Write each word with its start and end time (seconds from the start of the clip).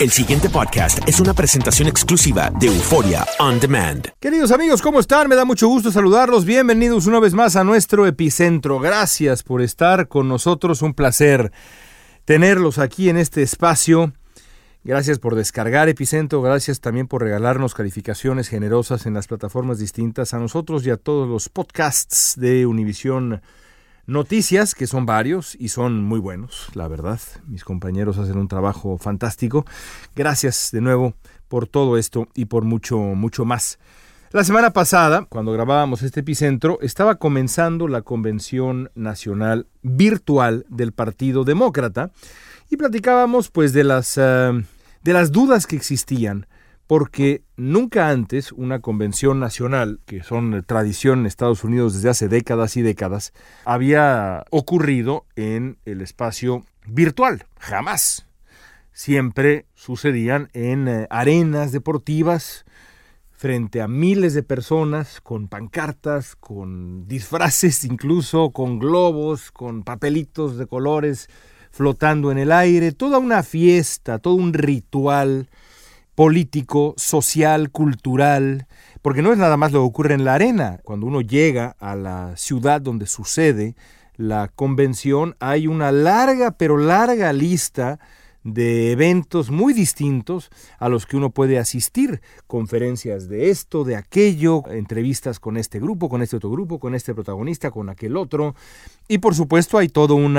El 0.00 0.10
siguiente 0.10 0.50
podcast 0.50 0.98
es 1.08 1.20
una 1.20 1.34
presentación 1.34 1.86
exclusiva 1.86 2.50
de 2.58 2.66
Euforia 2.66 3.24
On 3.38 3.60
Demand. 3.60 4.08
Queridos 4.18 4.50
amigos, 4.50 4.82
¿cómo 4.82 4.98
están? 4.98 5.28
Me 5.28 5.36
da 5.36 5.44
mucho 5.44 5.68
gusto 5.68 5.92
saludarlos. 5.92 6.44
Bienvenidos 6.44 7.06
una 7.06 7.20
vez 7.20 7.32
más 7.32 7.54
a 7.54 7.62
nuestro 7.62 8.04
epicentro. 8.04 8.80
Gracias 8.80 9.44
por 9.44 9.62
estar 9.62 10.08
con 10.08 10.28
nosotros. 10.28 10.82
Un 10.82 10.94
placer 10.94 11.52
tenerlos 12.24 12.78
aquí 12.78 13.08
en 13.08 13.16
este 13.16 13.42
espacio. 13.42 14.12
Gracias 14.82 15.20
por 15.20 15.36
descargar 15.36 15.88
Epicentro, 15.88 16.42
gracias 16.42 16.80
también 16.80 17.06
por 17.06 17.22
regalarnos 17.22 17.72
calificaciones 17.72 18.48
generosas 18.48 19.06
en 19.06 19.14
las 19.14 19.28
plataformas 19.28 19.78
distintas 19.78 20.34
a 20.34 20.40
nosotros 20.40 20.84
y 20.84 20.90
a 20.90 20.96
todos 20.96 21.28
los 21.28 21.48
podcasts 21.48 22.34
de 22.36 22.66
Univisión 22.66 23.40
Noticias, 24.06 24.74
que 24.74 24.86
son 24.86 25.06
varios 25.06 25.56
y 25.58 25.70
son 25.70 26.02
muy 26.02 26.20
buenos, 26.20 26.68
la 26.74 26.88
verdad. 26.88 27.20
Mis 27.46 27.64
compañeros 27.64 28.18
hacen 28.18 28.36
un 28.36 28.48
trabajo 28.48 28.98
fantástico. 28.98 29.64
Gracias 30.14 30.68
de 30.72 30.82
nuevo 30.82 31.14
por 31.48 31.66
todo 31.66 31.96
esto 31.96 32.28
y 32.34 32.44
por 32.44 32.64
mucho, 32.64 32.98
mucho 32.98 33.46
más. 33.46 33.78
La 34.30 34.44
semana 34.44 34.72
pasada, 34.72 35.24
cuando 35.26 35.52
grabábamos 35.52 36.02
este 36.02 36.20
epicentro, 36.20 36.78
estaba 36.82 37.14
comenzando 37.14 37.88
la 37.88 38.02
convención 38.02 38.90
nacional 38.94 39.68
virtual 39.82 40.66
del 40.68 40.92
Partido 40.92 41.44
Demócrata 41.44 42.10
y 42.68 42.76
platicábamos 42.76 43.48
pues 43.48 43.72
de 43.72 43.84
las, 43.84 44.18
uh, 44.18 44.62
de 45.02 45.12
las 45.12 45.32
dudas 45.32 45.66
que 45.66 45.76
existían 45.76 46.46
porque 46.86 47.42
nunca 47.56 48.10
antes 48.10 48.52
una 48.52 48.80
convención 48.80 49.40
nacional, 49.40 50.00
que 50.06 50.22
son 50.22 50.62
tradición 50.66 51.20
en 51.20 51.26
Estados 51.26 51.64
Unidos 51.64 51.94
desde 51.94 52.10
hace 52.10 52.28
décadas 52.28 52.76
y 52.76 52.82
décadas, 52.82 53.32
había 53.64 54.44
ocurrido 54.50 55.26
en 55.36 55.78
el 55.84 56.00
espacio 56.00 56.64
virtual. 56.86 57.46
Jamás. 57.58 58.26
Siempre 58.92 59.66
sucedían 59.74 60.50
en 60.52 60.86
eh, 60.86 61.06
arenas 61.10 61.72
deportivas 61.72 62.64
frente 63.32 63.82
a 63.82 63.88
miles 63.88 64.34
de 64.34 64.42
personas 64.42 65.20
con 65.20 65.48
pancartas, 65.48 66.36
con 66.36 67.08
disfraces 67.08 67.84
incluso, 67.84 68.50
con 68.50 68.78
globos, 68.78 69.50
con 69.50 69.82
papelitos 69.82 70.56
de 70.56 70.66
colores 70.66 71.28
flotando 71.70 72.30
en 72.30 72.38
el 72.38 72.52
aire, 72.52 72.92
toda 72.92 73.18
una 73.18 73.42
fiesta, 73.42 74.20
todo 74.20 74.34
un 74.34 74.54
ritual 74.54 75.48
político, 76.14 76.94
social, 76.96 77.70
cultural, 77.70 78.66
porque 79.02 79.22
no 79.22 79.32
es 79.32 79.38
nada 79.38 79.56
más 79.56 79.72
lo 79.72 79.80
que 79.80 79.86
ocurre 79.86 80.14
en 80.14 80.24
la 80.24 80.34
arena. 80.34 80.80
Cuando 80.84 81.06
uno 81.06 81.20
llega 81.20 81.76
a 81.78 81.94
la 81.96 82.36
ciudad 82.36 82.80
donde 82.80 83.06
sucede 83.06 83.74
la 84.16 84.48
convención, 84.54 85.36
hay 85.40 85.66
una 85.66 85.92
larga, 85.92 86.52
pero 86.52 86.76
larga 86.76 87.32
lista 87.32 87.98
de 88.44 88.92
eventos 88.92 89.50
muy 89.50 89.72
distintos 89.72 90.50
a 90.78 90.90
los 90.90 91.06
que 91.06 91.16
uno 91.16 91.30
puede 91.30 91.58
asistir, 91.58 92.20
conferencias 92.46 93.26
de 93.28 93.48
esto, 93.48 93.84
de 93.84 93.96
aquello, 93.96 94.62
entrevistas 94.68 95.40
con 95.40 95.56
este 95.56 95.80
grupo, 95.80 96.10
con 96.10 96.22
este 96.22 96.36
otro 96.36 96.50
grupo, 96.50 96.78
con 96.78 96.94
este 96.94 97.14
protagonista, 97.14 97.70
con 97.70 97.88
aquel 97.88 98.16
otro, 98.18 98.54
y 99.08 99.18
por 99.18 99.34
supuesto 99.34 99.78
hay 99.78 99.88
todo 99.88 100.14
un, 100.14 100.38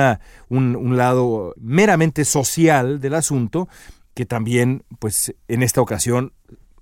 un 0.49 0.97
lado 0.97 1.55
meramente 1.57 2.25
social 2.25 3.01
del 3.01 3.15
asunto 3.15 3.67
que 4.15 4.25
también, 4.25 4.83
pues 4.97 5.35
en 5.47 5.61
esta 5.61 5.81
ocasión, 5.81 6.33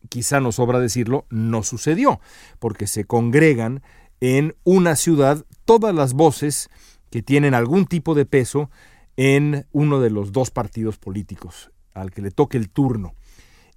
quizá 0.07 0.39
nos 0.39 0.55
sobra 0.55 0.79
decirlo, 0.79 1.25
no 1.29 1.63
sucedió, 1.63 2.21
porque 2.59 2.87
se 2.87 3.05
congregan 3.05 3.81
en 4.21 4.55
una 4.63 4.95
ciudad 4.95 5.45
todas 5.65 5.93
las 5.93 6.13
voces 6.13 6.69
que 7.09 7.21
tienen 7.21 7.53
algún 7.53 7.85
tipo 7.85 8.15
de 8.15 8.25
peso 8.25 8.69
en 9.17 9.67
uno 9.71 9.99
de 9.99 10.09
los 10.09 10.31
dos 10.31 10.51
partidos 10.51 10.97
políticos 10.97 11.71
al 11.93 12.11
que 12.11 12.21
le 12.21 12.31
toque 12.31 12.57
el 12.57 12.69
turno. 12.69 13.13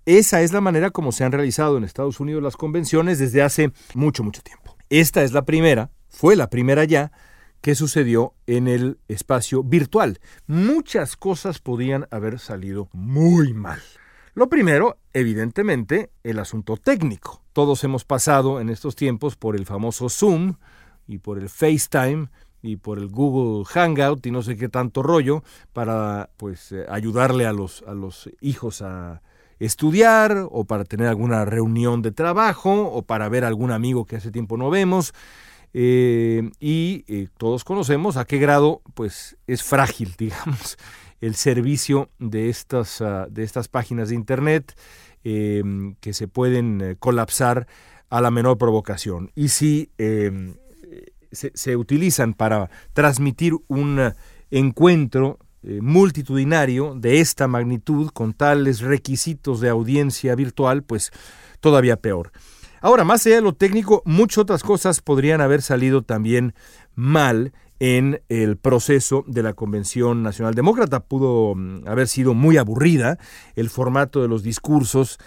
Esa 0.04 0.42
es 0.42 0.52
la 0.52 0.60
manera 0.60 0.90
como 0.90 1.10
se 1.10 1.24
han 1.24 1.32
realizado 1.32 1.76
en 1.76 1.84
Estados 1.84 2.20
Unidos 2.20 2.42
las 2.42 2.56
convenciones 2.56 3.18
desde 3.18 3.42
hace 3.42 3.72
mucho, 3.94 4.22
mucho 4.22 4.40
tiempo. 4.42 4.76
Esta 4.88 5.22
es 5.24 5.32
la 5.32 5.44
primera, 5.44 5.90
fue 6.08 6.36
la 6.36 6.48
primera 6.48 6.84
ya, 6.84 7.10
que 7.60 7.74
sucedió 7.74 8.34
en 8.46 8.68
el 8.68 8.98
espacio 9.08 9.62
virtual. 9.62 10.18
Muchas 10.46 11.16
cosas 11.16 11.58
podían 11.58 12.06
haber 12.10 12.38
salido 12.38 12.88
muy 12.92 13.52
mal. 13.54 13.80
Lo 14.34 14.48
primero, 14.48 14.98
evidentemente, 15.12 16.10
el 16.22 16.38
asunto 16.38 16.76
técnico. 16.76 17.42
Todos 17.52 17.82
hemos 17.84 18.04
pasado 18.04 18.60
en 18.60 18.68
estos 18.68 18.94
tiempos 18.94 19.34
por 19.34 19.56
el 19.56 19.64
famoso 19.64 20.10
Zoom 20.10 20.56
y 21.08 21.18
por 21.18 21.38
el 21.38 21.48
FaceTime 21.48 22.28
y 22.60 22.76
por 22.76 22.98
el 22.98 23.08
Google 23.08 23.64
Hangout 23.64 24.26
y 24.26 24.30
no 24.30 24.42
sé 24.42 24.56
qué 24.56 24.68
tanto 24.68 25.02
rollo 25.02 25.42
para 25.72 26.30
pues 26.36 26.72
eh, 26.72 26.84
ayudarle 26.88 27.46
a 27.46 27.52
los, 27.52 27.82
a 27.86 27.94
los 27.94 28.28
hijos 28.40 28.82
a 28.82 29.22
estudiar 29.58 30.46
o 30.50 30.64
para 30.64 30.84
tener 30.84 31.08
alguna 31.08 31.44
reunión 31.44 32.02
de 32.02 32.12
trabajo 32.12 32.90
o 32.90 33.02
para 33.02 33.28
ver 33.28 33.44
algún 33.44 33.70
amigo 33.70 34.04
que 34.04 34.16
hace 34.16 34.30
tiempo 34.30 34.56
no 34.56 34.68
vemos. 34.68 35.14
Eh, 35.74 36.50
y 36.60 37.04
eh, 37.08 37.28
todos 37.36 37.64
conocemos 37.64 38.16
a 38.16 38.24
qué 38.24 38.38
grado 38.38 38.82
pues 38.94 39.36
es 39.46 39.62
frágil, 39.62 40.14
digamos, 40.18 40.78
el 41.20 41.34
servicio 41.34 42.10
de 42.18 42.48
estas, 42.48 43.00
uh, 43.00 43.26
de 43.30 43.42
estas 43.42 43.68
páginas 43.68 44.08
de 44.08 44.14
Internet 44.14 44.74
eh, 45.24 45.62
que 46.00 46.12
se 46.12 46.28
pueden 46.28 46.80
eh, 46.80 46.96
colapsar 46.98 47.66
a 48.10 48.20
la 48.20 48.30
menor 48.30 48.58
provocación. 48.58 49.32
Y 49.34 49.48
si 49.48 49.90
em, 49.98 50.54
se, 51.32 51.76
utilizan 51.76 52.34
para 52.34 52.70
transmitir 52.92 53.54
un 53.66 54.12
encuentro 54.50 55.38
multitudinario 55.62 56.94
de 56.94 57.20
esta 57.20 57.48
magnitud 57.48 58.10
con 58.10 58.32
tales 58.32 58.80
requisitos 58.80 59.60
de 59.60 59.68
audiencia 59.68 60.36
virtual, 60.36 60.84
pues 60.84 61.10
todavía 61.58 61.96
peor. 61.96 62.30
Ahora, 62.80 63.04
más 63.04 63.26
allá 63.26 63.36
de 63.36 63.42
lo 63.42 63.54
técnico, 63.54 64.02
muchas 64.04 64.38
otras 64.38 64.62
cosas 64.62 65.00
podrían 65.00 65.40
haber 65.40 65.62
salido 65.62 66.02
también 66.02 66.54
mal 66.94 67.52
en 67.78 68.22
el 68.28 68.56
proceso 68.56 69.24
de 69.26 69.42
la 69.42 69.52
Convención 69.52 70.22
Nacional 70.22 70.54
Demócrata. 70.54 71.00
Pudo 71.00 71.54
mm, 71.54 71.86
haber 71.86 72.08
sido 72.08 72.34
muy 72.34 72.56
aburrida 72.56 73.18
el 73.54 73.70
formato 73.70 74.22
de 74.22 74.28
los 74.28 74.42
discursos, 74.42 75.18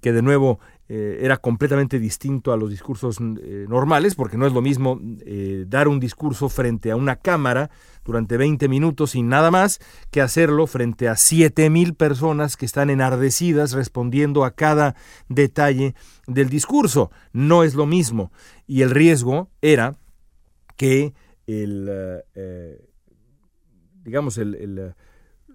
que 0.00 0.12
de 0.12 0.22
nuevo 0.22 0.60
eh, 0.88 1.18
era 1.22 1.38
completamente 1.38 1.98
distinto 1.98 2.52
a 2.52 2.56
los 2.56 2.70
discursos 2.70 3.18
eh, 3.20 3.66
normales, 3.68 4.14
porque 4.14 4.36
no 4.36 4.46
es 4.46 4.52
lo 4.52 4.62
mismo 4.62 5.00
eh, 5.24 5.64
dar 5.66 5.88
un 5.88 5.98
discurso 5.98 6.48
frente 6.48 6.90
a 6.90 6.96
una 6.96 7.16
cámara 7.16 7.70
durante 8.04 8.36
20 8.36 8.68
minutos 8.68 9.12
sin 9.12 9.28
nada 9.28 9.50
más 9.50 9.80
que 10.12 10.20
hacerlo 10.20 10.68
frente 10.68 11.08
a 11.08 11.16
7 11.16 11.70
mil 11.70 11.94
personas 11.94 12.56
que 12.56 12.66
están 12.66 12.90
enardecidas 12.90 13.72
respondiendo 13.72 14.44
a 14.44 14.52
cada 14.52 14.94
detalle 15.28 15.94
del 16.28 16.50
discurso. 16.50 17.10
No 17.32 17.64
es 17.64 17.74
lo 17.74 17.86
mismo. 17.86 18.30
Y 18.68 18.82
el 18.82 18.90
riesgo 18.90 19.50
era 19.62 19.96
que 20.76 21.14
el, 21.46 21.90
digamos, 24.04 24.38
el 24.38 24.94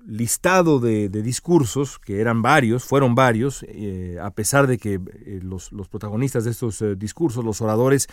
listado 0.06 0.80
de, 0.80 1.10
discursos, 1.10 2.00
que 2.00 2.22
eran 2.22 2.42
varios, 2.42 2.84
fueron 2.84 3.16
varios, 3.16 3.66
eh, 3.68 4.18
a 4.22 4.32
pesar 4.32 4.68
de 4.68 4.78
que 4.78 4.96
eh, 4.96 5.40
los, 5.44 5.70
protagonistas 5.90 6.44
de 6.44 6.52
estos 6.52 6.82
eh, 6.82 6.96
discursos, 6.96 7.44
los 7.44 7.62
oradores, 7.62 8.08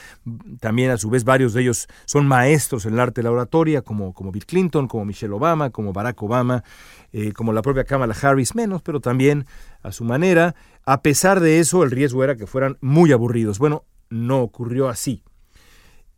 también 0.61 0.91
a 0.91 0.99
su 0.99 1.11
vez 1.11 1.25
varios 1.25 1.55
de 1.55 1.63
ellos 1.63 1.89
son 2.05 2.27
maestros 2.27 2.87
en 2.87 2.95
el 2.95 3.01
arte 3.01 3.21
de 3.21 3.25
la 3.25 3.33
oratoria, 3.33 3.83
como, 3.83 4.13
como 4.13 4.33
Bill 4.33 4.47
Clinton, 4.47 4.89
como 4.89 5.05
Michelle 5.05 5.33
Obama, 5.33 5.71
como 5.71 5.93
Barack 5.93 6.23
Obama, 6.23 6.65
como 7.35 7.53
la 7.53 7.63
propia 7.63 7.85
Kamala 7.85 8.15
Harris 8.21 8.55
menos, 8.55 8.83
pero 8.83 9.01
también 9.01 9.47
a 9.83 9.93
su 9.93 10.05
manera. 10.05 10.55
A 10.85 11.03
pesar 11.03 11.41
de 11.41 11.59
eso, 11.59 11.83
el 11.83 11.91
riesgo 11.91 12.23
era 12.23 12.37
que 12.37 12.47
fueran 12.47 12.77
muy 12.81 13.13
aburridos. 13.13 13.59
Bueno, 13.59 13.85
no 14.11 14.43
ocurrió 14.43 14.89
así. 14.89 15.23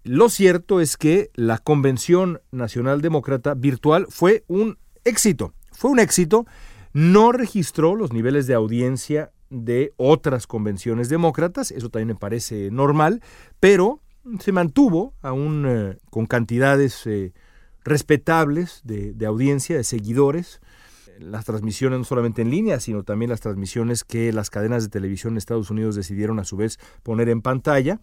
Lo 0.02 0.30
cierto 0.30 0.80
es 0.80 0.96
que 0.96 1.30
la 1.34 1.58
Convención 1.58 2.40
Nacional 2.50 3.02
Demócrata 3.02 3.54
virtual 3.54 4.06
fue 4.08 4.44
un 4.48 4.78
éxito. 5.04 5.54
Fue 5.72 5.90
un 5.90 5.98
éxito. 5.98 6.46
No 6.92 7.32
registró 7.32 7.94
los 7.94 8.12
niveles 8.12 8.46
de 8.46 8.54
audiencia 8.54 9.30
de 9.50 9.92
otras 9.96 10.46
convenciones 10.46 11.08
demócratas, 11.08 11.72
eso 11.72 11.88
también 11.88 12.08
me 12.08 12.14
parece 12.14 12.70
normal, 12.70 13.20
pero 13.58 14.00
se 14.38 14.52
mantuvo 14.52 15.14
aún 15.22 15.64
eh, 15.66 15.98
con 16.10 16.26
cantidades 16.26 17.06
eh, 17.06 17.32
respetables 17.84 18.80
de, 18.84 19.12
de, 19.12 19.26
audiencia, 19.26 19.76
de 19.76 19.84
seguidores. 19.84 20.60
Las 21.18 21.44
transmisiones 21.44 21.98
no 21.98 22.04
solamente 22.04 22.42
en 22.42 22.50
línea, 22.50 22.80
sino 22.80 23.02
también 23.02 23.30
las 23.30 23.40
transmisiones 23.40 24.04
que 24.04 24.32
las 24.32 24.50
cadenas 24.50 24.84
de 24.84 24.88
televisión 24.88 25.34
en 25.34 25.38
Estados 25.38 25.70
Unidos 25.70 25.96
decidieron 25.96 26.38
a 26.38 26.44
su 26.44 26.56
vez 26.56 26.78
poner 27.02 27.28
en 27.28 27.42
pantalla. 27.42 28.00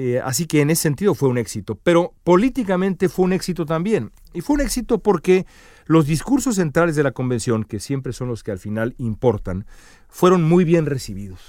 Eh, 0.00 0.20
así 0.22 0.46
que 0.46 0.60
en 0.60 0.70
ese 0.70 0.82
sentido 0.82 1.12
fue 1.12 1.28
un 1.28 1.38
éxito, 1.38 1.76
pero 1.82 2.14
políticamente 2.22 3.08
fue 3.08 3.24
un 3.24 3.32
éxito 3.32 3.66
también. 3.66 4.12
Y 4.32 4.42
fue 4.42 4.54
un 4.54 4.60
éxito 4.60 5.02
porque 5.02 5.44
los 5.86 6.06
discursos 6.06 6.54
centrales 6.54 6.94
de 6.94 7.02
la 7.02 7.10
convención, 7.10 7.64
que 7.64 7.80
siempre 7.80 8.12
son 8.12 8.28
los 8.28 8.44
que 8.44 8.52
al 8.52 8.60
final 8.60 8.94
importan, 8.98 9.66
fueron 10.08 10.44
muy 10.44 10.62
bien 10.62 10.86
recibidos. 10.86 11.40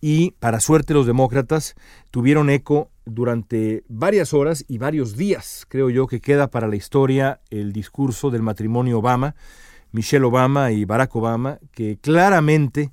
Y 0.00 0.32
para 0.40 0.58
suerte 0.58 0.94
los 0.94 1.06
demócratas 1.06 1.76
tuvieron 2.10 2.50
eco 2.50 2.90
durante 3.04 3.84
varias 3.86 4.34
horas 4.34 4.64
y 4.66 4.78
varios 4.78 5.16
días. 5.16 5.64
Creo 5.68 5.88
yo 5.88 6.08
que 6.08 6.20
queda 6.20 6.48
para 6.48 6.66
la 6.66 6.74
historia 6.74 7.38
el 7.50 7.72
discurso 7.72 8.32
del 8.32 8.42
matrimonio 8.42 8.98
Obama, 8.98 9.36
Michelle 9.92 10.24
Obama 10.24 10.72
y 10.72 10.84
Barack 10.84 11.14
Obama, 11.14 11.60
que 11.70 11.98
claramente 12.00 12.90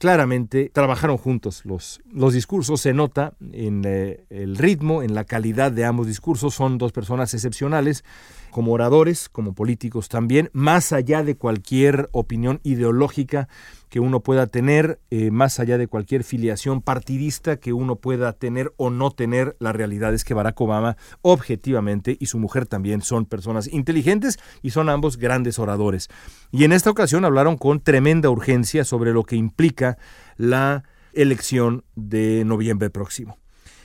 claramente 0.00 0.70
trabajaron 0.72 1.18
juntos 1.18 1.60
los, 1.66 2.00
los 2.10 2.32
discursos, 2.32 2.80
se 2.80 2.94
nota 2.94 3.34
en 3.52 3.82
eh, 3.84 4.24
el 4.30 4.56
ritmo, 4.56 5.02
en 5.02 5.14
la 5.14 5.24
calidad 5.24 5.70
de 5.70 5.84
ambos 5.84 6.06
discursos, 6.06 6.54
son 6.54 6.78
dos 6.78 6.90
personas 6.90 7.34
excepcionales 7.34 8.02
como 8.50 8.72
oradores, 8.72 9.28
como 9.28 9.52
políticos 9.52 10.08
también, 10.08 10.48
más 10.54 10.94
allá 10.94 11.22
de 11.22 11.36
cualquier 11.36 12.08
opinión 12.12 12.60
ideológica 12.62 13.48
que 13.90 14.00
uno 14.00 14.20
pueda 14.20 14.46
tener, 14.46 15.00
eh, 15.10 15.30
más 15.32 15.58
allá 15.58 15.76
de 15.76 15.88
cualquier 15.88 16.22
filiación 16.22 16.80
partidista 16.80 17.58
que 17.58 17.72
uno 17.72 17.96
pueda 17.96 18.32
tener 18.32 18.72
o 18.76 18.88
no 18.88 19.10
tener, 19.10 19.56
la 19.58 19.72
realidad 19.72 20.14
es 20.14 20.24
que 20.24 20.32
Barack 20.32 20.60
Obama 20.60 20.96
objetivamente 21.22 22.16
y 22.18 22.26
su 22.26 22.38
mujer 22.38 22.66
también 22.66 23.02
son 23.02 23.26
personas 23.26 23.66
inteligentes 23.66 24.38
y 24.62 24.70
son 24.70 24.88
ambos 24.88 25.18
grandes 25.18 25.58
oradores. 25.58 26.08
Y 26.52 26.62
en 26.64 26.72
esta 26.72 26.88
ocasión 26.88 27.24
hablaron 27.24 27.58
con 27.58 27.80
tremenda 27.80 28.30
urgencia 28.30 28.84
sobre 28.84 29.12
lo 29.12 29.24
que 29.24 29.34
implica 29.34 29.98
la 30.36 30.84
elección 31.12 31.84
de 31.96 32.44
noviembre 32.46 32.90
próximo. 32.90 33.38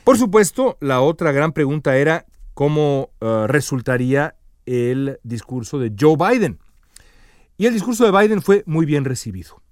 Por 0.03 0.19
supuesto, 0.19 0.77
la 0.81 1.01
otra 1.01 1.31
gran 1.31 1.51
pregunta 1.51 1.97
era 1.97 2.27
cómo 2.53 3.09
eh, 3.21 3.45
resultaría 3.47 4.35
el 4.67 5.19
discurso 5.23 5.79
de 5.79 5.91
Joe 5.99 6.15
Biden. 6.15 6.59
Y 7.57 7.65
el 7.65 7.73
discurso 7.73 8.05
de 8.05 8.11
Biden 8.11 8.43
fue 8.43 8.61
muy 8.67 8.85
bien 8.85 9.03
recibido. 9.03 9.64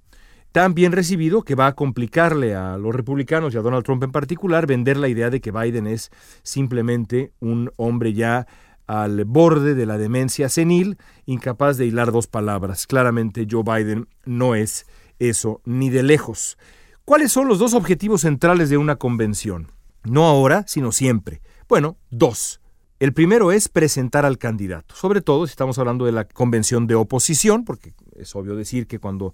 Tan 0.53 0.75
bien 0.75 0.91
recibido 0.91 1.41
que 1.41 1.55
va 1.55 1.65
a 1.65 1.73
complicarle 1.73 2.53
a 2.53 2.77
los 2.77 2.93
republicanos 2.93 3.55
y 3.55 3.57
a 3.57 3.61
Donald 3.61 3.83
Trump 3.83 4.03
en 4.03 4.11
particular 4.11 4.67
vender 4.67 4.97
la 4.97 5.07
idea 5.07 5.31
de 5.31 5.41
que 5.41 5.49
Biden 5.49 5.87
es 5.87 6.11
simplemente 6.43 7.33
un 7.39 7.71
hombre 7.75 8.13
ya 8.13 8.45
al 8.85 9.25
borde 9.25 9.73
de 9.73 9.87
la 9.87 9.97
demencia 9.97 10.49
senil, 10.49 10.99
incapaz 11.25 11.77
de 11.77 11.87
hilar 11.87 12.11
dos 12.11 12.27
palabras. 12.27 12.85
Claramente 12.85 13.47
Joe 13.49 13.63
Biden 13.63 14.07
no 14.25 14.53
es 14.53 14.85
eso 15.17 15.59
ni 15.65 15.89
de 15.89 16.03
lejos. 16.03 16.59
¿Cuáles 17.03 17.31
son 17.31 17.47
los 17.47 17.57
dos 17.57 17.73
objetivos 17.73 18.21
centrales 18.21 18.69
de 18.69 18.77
una 18.77 18.97
convención? 18.97 19.71
No 20.03 20.27
ahora, 20.27 20.65
sino 20.67 20.91
siempre. 20.91 21.41
Bueno, 21.67 21.97
dos. 22.11 22.61
El 22.99 23.11
primero 23.11 23.51
es 23.51 23.69
presentar 23.69 24.23
al 24.25 24.37
candidato, 24.37 24.95
sobre 24.95 25.21
todo 25.21 25.47
si 25.47 25.51
estamos 25.51 25.77
hablando 25.77 26.05
de 26.05 26.13
la 26.13 26.25
convención 26.25 26.87
de 26.87 26.95
oposición, 26.95 27.65
porque 27.65 27.93
es 28.15 28.33
obvio 28.35 28.55
decir 28.55 28.87
que 28.87 28.99
cuando 28.99 29.33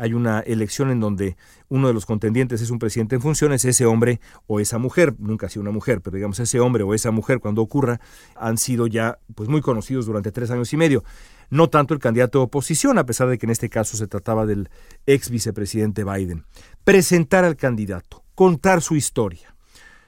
hay 0.00 0.14
una 0.14 0.40
elección 0.40 0.90
en 0.90 0.98
donde 0.98 1.36
uno 1.68 1.88
de 1.88 1.94
los 1.94 2.06
contendientes 2.06 2.62
es 2.62 2.70
un 2.70 2.78
presidente 2.78 3.16
en 3.16 3.22
funciones, 3.22 3.64
ese 3.64 3.84
hombre 3.84 4.20
o 4.46 4.58
esa 4.58 4.78
mujer, 4.78 5.14
nunca 5.18 5.46
ha 5.46 5.50
sido 5.50 5.62
una 5.62 5.70
mujer, 5.70 6.00
pero 6.00 6.16
digamos 6.16 6.40
ese 6.40 6.58
hombre 6.58 6.82
o 6.82 6.94
esa 6.94 7.10
mujer 7.10 7.38
cuando 7.38 7.62
ocurra, 7.62 8.00
han 8.34 8.58
sido 8.58 8.86
ya 8.86 9.18
pues 9.34 9.48
muy 9.48 9.60
conocidos 9.60 10.06
durante 10.06 10.32
tres 10.32 10.50
años 10.50 10.72
y 10.72 10.76
medio. 10.76 11.04
No 11.50 11.68
tanto 11.68 11.94
el 11.94 12.00
candidato 12.00 12.38
de 12.38 12.44
oposición, 12.44 12.96
a 12.98 13.04
pesar 13.04 13.28
de 13.28 13.36
que 13.36 13.46
en 13.46 13.50
este 13.50 13.68
caso 13.68 13.96
se 13.96 14.06
trataba 14.06 14.46
del 14.46 14.70
ex 15.06 15.30
vicepresidente 15.30 16.04
Biden. 16.04 16.44
Presentar 16.84 17.44
al 17.44 17.56
candidato, 17.56 18.24
contar 18.34 18.82
su 18.82 18.96
historia 18.96 19.54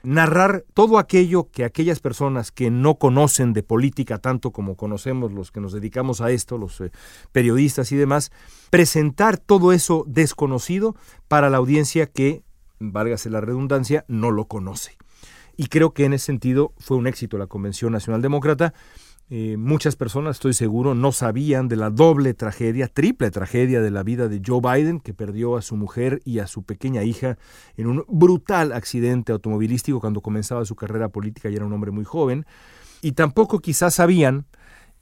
narrar 0.03 0.65
todo 0.73 0.97
aquello 0.97 1.49
que 1.49 1.63
aquellas 1.63 1.99
personas 1.99 2.51
que 2.51 2.69
no 2.69 2.95
conocen 2.95 3.53
de 3.53 3.63
política 3.63 4.19
tanto 4.19 4.51
como 4.51 4.75
conocemos 4.75 5.31
los 5.31 5.51
que 5.51 5.61
nos 5.61 5.71
dedicamos 5.71 6.21
a 6.21 6.29
esto, 6.29 6.57
los 6.57 6.79
eh, 6.81 6.91
periodistas 7.31 7.91
y 7.91 7.95
demás, 7.95 8.31
presentar 8.69 9.37
todo 9.37 9.71
eso 9.71 10.03
desconocido 10.05 10.95
para 11.27 11.49
la 11.49 11.57
audiencia 11.57 12.05
que, 12.07 12.43
válgase 12.79 13.29
la 13.29 13.41
redundancia, 13.41 14.03
no 14.07 14.29
lo 14.29 14.45
conoce. 14.45 14.97
Y 15.55 15.67
creo 15.67 15.93
que 15.93 16.05
en 16.05 16.13
ese 16.13 16.25
sentido 16.25 16.73
fue 16.77 16.97
un 16.97 17.07
éxito 17.07 17.37
la 17.37 17.47
Convención 17.47 17.93
Nacional 17.93 18.21
Demócrata 18.21 18.73
eh, 19.35 19.57
muchas 19.57 19.95
personas, 19.95 20.35
estoy 20.35 20.53
seguro, 20.53 20.93
no 20.93 21.11
sabían 21.11 21.67
de 21.67 21.75
la 21.75 21.89
doble 21.89 22.35
tragedia, 22.35 22.87
triple 22.87 23.31
tragedia 23.31 23.81
de 23.81 23.89
la 23.89 24.03
vida 24.03 24.27
de 24.27 24.39
Joe 24.45 24.61
Biden, 24.61 24.99
que 24.99 25.15
perdió 25.15 25.57
a 25.57 25.63
su 25.63 25.75
mujer 25.75 26.21
y 26.23 26.37
a 26.37 26.45
su 26.45 26.61
pequeña 26.61 27.01
hija 27.01 27.39
en 27.75 27.87
un 27.87 28.05
brutal 28.07 28.71
accidente 28.71 29.31
automovilístico 29.31 29.99
cuando 29.99 30.21
comenzaba 30.21 30.65
su 30.65 30.75
carrera 30.75 31.09
política 31.09 31.49
y 31.49 31.55
era 31.55 31.65
un 31.65 31.73
hombre 31.73 31.89
muy 31.89 32.05
joven. 32.05 32.45
Y 33.01 33.13
tampoco 33.13 33.57
quizás 33.57 33.95
sabían 33.95 34.45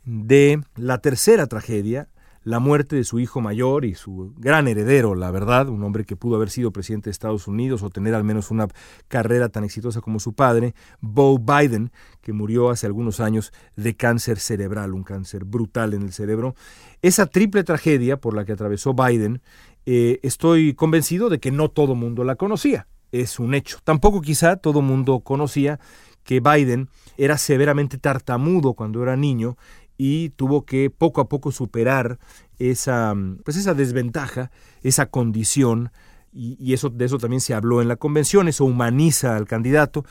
de 0.06 0.62
la 0.77 1.00
tercera 1.00 1.48
tragedia, 1.48 2.07
la 2.44 2.60
muerte 2.60 2.96
de 2.96 3.04
su 3.04 3.20
hijo 3.20 3.40
mayor 3.40 3.86
y 3.86 3.94
su 3.94 4.34
gran 4.38 4.68
heredero, 4.68 5.14
la 5.14 5.30
verdad, 5.30 5.70
un 5.70 5.84
hombre 5.84 6.06
que 6.06 6.15
pudo 6.15 6.38
haber 6.38 6.50
sido 6.50 6.72
presidente 6.72 7.10
de 7.10 7.12
Estados 7.12 7.48
Unidos 7.48 7.84
o 7.84 7.89
tener 7.89 8.15
al 8.15 8.24
menos 8.24 8.50
una 8.50 8.68
carrera 9.08 9.50
tan 9.50 9.63
exitosa 9.63 10.01
como 10.01 10.20
su 10.20 10.34
padre, 10.34 10.74
Bo 11.01 11.38
Biden, 11.38 11.92
que 12.22 12.34
murió 12.34 12.70
hace 12.70 12.88
algunos 12.88 13.20
años 13.20 13.54
de 13.75 13.96
cáncer 13.96 14.39
cerebral, 14.39 14.94
un 14.94 15.04
cáncer 15.04 15.46
brutal 15.46 15.94
en 15.94 16.01
el 16.01 16.13
cerebro. 16.13 16.56
Esa 17.01 17.27
triple 17.27 17.63
tragedia 17.63 18.18
por 18.18 18.36
la 18.36 18.44
que 18.44 18.54
atravesó 18.54 18.94
Biden, 18.94 19.42
eh, 19.86 20.20
estoy 20.24 20.74
convencido 20.74 21.30
de 21.30 21.39
que 21.39 21.51
no 21.51 21.70
todo 21.70 21.94
mundo 21.94 22.24
la 22.24 22.36
conocía. 22.36 22.88
Es 23.12 23.39
un 23.39 23.54
hecho. 23.54 23.80
Tampoco 23.84 24.22
quizá 24.22 24.56
todo 24.56 24.82
mundo 24.82 25.20
conocía 25.20 25.80
que 26.24 26.39
Biden 26.39 26.89
era 27.18 27.38
severamente 27.38 27.98
tartamudo 27.98 28.74
cuando 28.74 29.01
era 29.04 29.15
niño 29.15 29.58
y 30.03 30.29
tuvo 30.31 30.65
que 30.65 30.89
poco 30.89 31.22
a 31.22 31.29
poco 31.29 31.51
superar 31.51 32.17
esa, 32.58 33.13
pues 33.46 33.55
esa 33.55 33.75
desventaja, 33.75 34.50
esa 34.81 35.05
condición, 35.05 35.91
y, 36.34 36.74
eso, 36.74 36.89
de 36.89 37.05
eso 37.05 37.20
también 37.20 37.39
se 37.39 37.53
habló 37.53 37.84
en 37.84 37.88
la 37.88 37.98
convención, 37.98 38.48
eso 38.48 38.65
humaniza 38.65 39.36
al 39.36 39.46
candidato. 39.46 40.03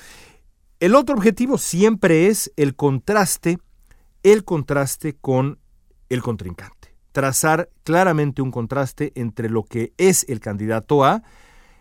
El 0.79 0.95
otro 0.95 1.17
objetivo 1.17 1.59
siempre 1.59 2.29
es 2.29 2.53
el 2.55 2.77
contraste, 2.77 3.59
el 4.23 4.45
contraste 4.45 5.17
con 5.21 5.59
el 6.09 6.23
contrincante. 6.23 6.95
Trazar 7.11 7.69
claramente 7.83 8.43
un 8.43 8.53
contraste 8.53 9.11
entre 9.17 9.51
lo 9.51 9.65
que 9.65 9.93
es 9.99 10.25
el 10.29 10.39
candidato 10.39 11.03
A 11.03 11.25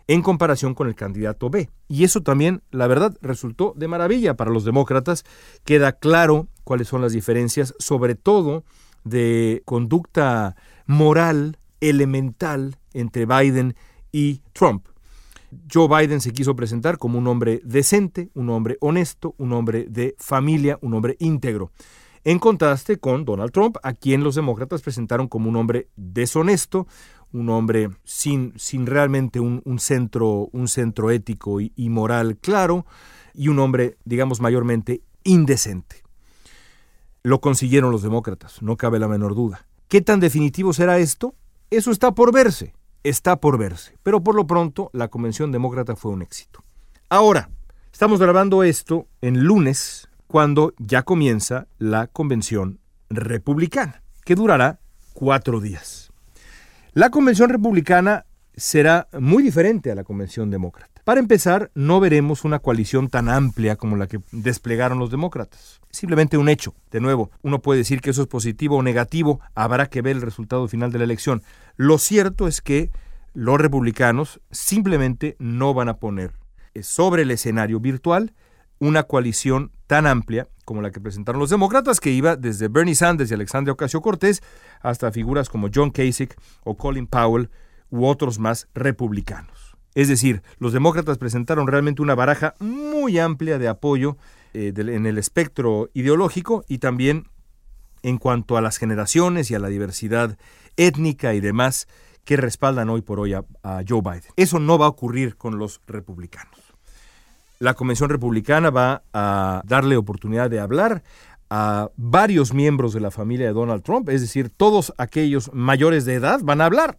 en 0.08 0.22
comparación 0.22 0.74
con 0.74 0.88
el 0.88 0.96
candidato 0.96 1.48
B. 1.48 1.70
Y 1.86 2.02
eso 2.02 2.22
también, 2.22 2.64
la 2.72 2.88
verdad, 2.88 3.16
resultó 3.22 3.72
de 3.76 3.86
maravilla 3.86 4.34
para 4.34 4.50
los 4.50 4.64
demócratas. 4.64 5.22
Queda 5.64 5.92
claro 5.92 6.48
cuáles 6.70 6.86
son 6.86 7.02
las 7.02 7.10
diferencias, 7.10 7.74
sobre 7.80 8.14
todo 8.14 8.62
de 9.02 9.60
conducta 9.64 10.54
moral 10.86 11.58
elemental 11.80 12.76
entre 12.92 13.26
Biden 13.26 13.74
y 14.12 14.42
Trump. 14.52 14.86
Joe 15.68 15.88
Biden 15.88 16.20
se 16.20 16.30
quiso 16.30 16.54
presentar 16.54 16.98
como 16.98 17.18
un 17.18 17.26
hombre 17.26 17.60
decente, 17.64 18.30
un 18.34 18.50
hombre 18.50 18.76
honesto, 18.80 19.34
un 19.36 19.52
hombre 19.52 19.86
de 19.90 20.14
familia, 20.20 20.78
un 20.80 20.94
hombre 20.94 21.16
íntegro. 21.18 21.72
En 22.22 22.38
contraste 22.38 22.98
con 22.98 23.24
Donald 23.24 23.50
Trump, 23.50 23.78
a 23.82 23.92
quien 23.92 24.22
los 24.22 24.36
demócratas 24.36 24.80
presentaron 24.80 25.26
como 25.26 25.48
un 25.48 25.56
hombre 25.56 25.88
deshonesto, 25.96 26.86
un 27.32 27.48
hombre 27.48 27.90
sin, 28.04 28.52
sin 28.56 28.86
realmente 28.86 29.40
un, 29.40 29.60
centro, 29.80 30.48
un 30.52 30.68
centro 30.68 31.10
ético 31.10 31.60
y, 31.60 31.72
moral 31.88 32.36
claro, 32.36 32.86
y 33.34 33.48
un 33.48 33.58
hombre, 33.58 33.96
digamos, 34.04 34.40
mayormente 34.40 35.02
indecente. 35.24 36.04
Lo 37.22 37.40
consiguieron 37.40 37.90
los 37.90 38.02
demócratas, 38.02 38.62
no 38.62 38.76
cabe 38.76 38.98
la 38.98 39.08
menor 39.08 39.34
duda. 39.34 39.66
¿Qué 39.88 40.00
tan 40.00 40.20
definitivo 40.20 40.72
será 40.72 40.98
esto? 40.98 41.34
Eso 41.70 41.90
está 41.90 42.12
por 42.12 42.32
verse, 42.32 42.72
está 43.02 43.36
por 43.36 43.58
verse. 43.58 43.98
Pero 44.02 44.22
por 44.22 44.34
lo 44.34 44.46
pronto, 44.46 44.88
la 44.94 45.08
convención 45.08 45.52
demócrata 45.52 45.96
fue 45.96 46.12
un 46.12 46.22
éxito. 46.22 46.64
Ahora, 47.10 47.50
estamos 47.92 48.20
grabando 48.20 48.62
esto 48.62 49.06
en 49.20 49.44
lunes, 49.44 50.08
cuando 50.26 50.72
ya 50.78 51.02
comienza 51.02 51.66
la 51.78 52.06
convención 52.06 52.80
republicana, 53.10 54.02
que 54.24 54.34
durará 54.34 54.80
cuatro 55.12 55.60
días. 55.60 56.10
La 56.92 57.10
convención 57.10 57.50
republicana 57.50 58.24
será 58.60 59.08
muy 59.18 59.42
diferente 59.42 59.90
a 59.90 59.94
la 59.94 60.04
convención 60.04 60.50
demócrata. 60.50 61.00
Para 61.02 61.18
empezar, 61.18 61.70
no 61.74 61.98
veremos 61.98 62.44
una 62.44 62.58
coalición 62.58 63.08
tan 63.08 63.30
amplia 63.30 63.76
como 63.76 63.96
la 63.96 64.06
que 64.06 64.20
desplegaron 64.32 64.98
los 64.98 65.10
demócratas. 65.10 65.80
Simplemente 65.90 66.36
un 66.36 66.50
hecho. 66.50 66.74
De 66.90 67.00
nuevo, 67.00 67.30
uno 67.40 67.62
puede 67.62 67.78
decir 67.78 68.02
que 68.02 68.10
eso 68.10 68.20
es 68.20 68.28
positivo 68.28 68.76
o 68.76 68.82
negativo, 68.82 69.40
habrá 69.54 69.86
que 69.86 70.02
ver 70.02 70.16
el 70.16 70.22
resultado 70.22 70.68
final 70.68 70.92
de 70.92 70.98
la 70.98 71.04
elección. 71.04 71.42
Lo 71.76 71.96
cierto 71.96 72.46
es 72.46 72.60
que 72.60 72.90
los 73.32 73.58
republicanos 73.58 74.40
simplemente 74.50 75.36
no 75.38 75.72
van 75.72 75.88
a 75.88 75.96
poner 75.96 76.34
sobre 76.82 77.22
el 77.22 77.30
escenario 77.30 77.80
virtual 77.80 78.34
una 78.78 79.04
coalición 79.04 79.72
tan 79.86 80.06
amplia 80.06 80.48
como 80.66 80.82
la 80.82 80.90
que 80.90 81.00
presentaron 81.00 81.40
los 81.40 81.50
demócratas, 81.50 81.98
que 81.98 82.10
iba 82.10 82.36
desde 82.36 82.68
Bernie 82.68 82.94
Sanders 82.94 83.30
y 83.30 83.34
Alexandria 83.34 83.72
Ocasio 83.72 84.02
Cortés 84.02 84.42
hasta 84.82 85.10
figuras 85.12 85.48
como 85.48 85.68
John 85.74 85.90
Kasich 85.90 86.34
o 86.62 86.76
Colin 86.76 87.06
Powell 87.06 87.50
u 87.90 88.06
otros 88.06 88.38
más 88.38 88.68
republicanos. 88.74 89.76
Es 89.94 90.08
decir, 90.08 90.42
los 90.58 90.72
demócratas 90.72 91.18
presentaron 91.18 91.66
realmente 91.66 92.02
una 92.02 92.14
baraja 92.14 92.54
muy 92.60 93.18
amplia 93.18 93.58
de 93.58 93.68
apoyo 93.68 94.16
eh, 94.54 94.72
en 94.76 95.06
el 95.06 95.18
espectro 95.18 95.90
ideológico 95.94 96.64
y 96.68 96.78
también 96.78 97.28
en 98.02 98.18
cuanto 98.18 98.56
a 98.56 98.60
las 98.60 98.78
generaciones 98.78 99.50
y 99.50 99.54
a 99.54 99.58
la 99.58 99.68
diversidad 99.68 100.38
étnica 100.76 101.34
y 101.34 101.40
demás 101.40 101.88
que 102.24 102.36
respaldan 102.36 102.88
hoy 102.88 103.02
por 103.02 103.18
hoy 103.18 103.34
a, 103.34 103.44
a 103.62 103.82
Joe 103.86 104.00
Biden. 104.02 104.32
Eso 104.36 104.58
no 104.58 104.78
va 104.78 104.86
a 104.86 104.90
ocurrir 104.90 105.36
con 105.36 105.58
los 105.58 105.80
republicanos. 105.86 106.58
La 107.58 107.74
Convención 107.74 108.08
Republicana 108.08 108.70
va 108.70 109.02
a 109.12 109.62
darle 109.66 109.96
oportunidad 109.96 110.48
de 110.48 110.60
hablar 110.60 111.02
a 111.50 111.90
varios 111.96 112.54
miembros 112.54 112.94
de 112.94 113.00
la 113.00 113.10
familia 113.10 113.46
de 113.46 113.52
Donald 113.52 113.82
Trump, 113.82 114.08
es 114.08 114.20
decir, 114.20 114.50
todos 114.50 114.94
aquellos 114.96 115.50
mayores 115.52 116.04
de 116.04 116.14
edad 116.14 116.40
van 116.42 116.60
a 116.60 116.66
hablar. 116.66 116.96